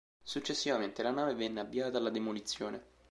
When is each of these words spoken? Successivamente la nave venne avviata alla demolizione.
Successivamente 0.23 1.03
la 1.03 1.11
nave 1.11 1.35
venne 1.35 1.59
avviata 1.59 1.99
alla 1.99 2.09
demolizione. 2.09 2.83